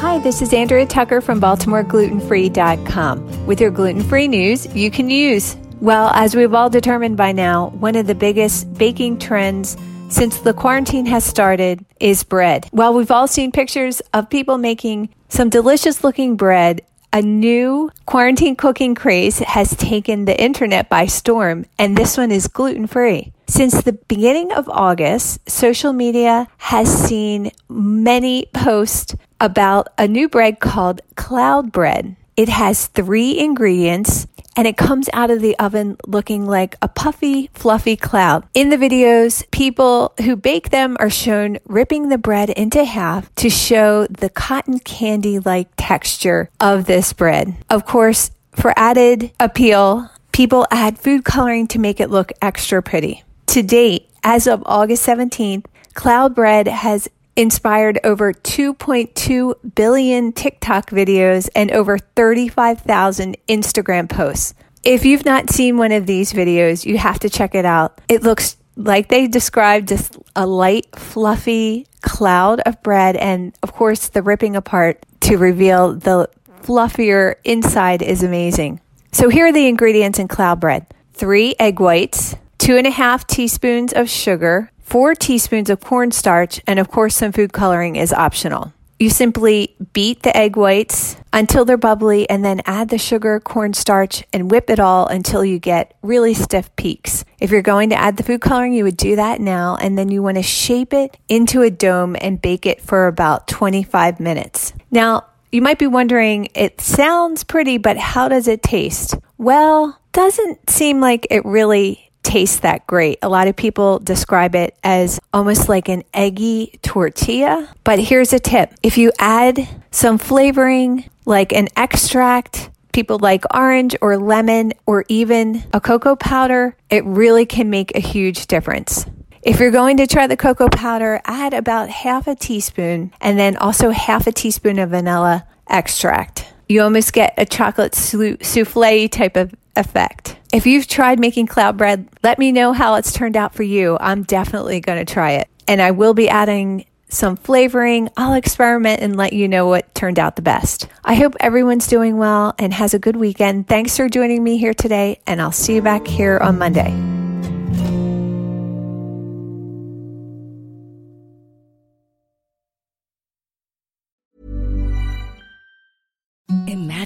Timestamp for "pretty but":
107.42-107.96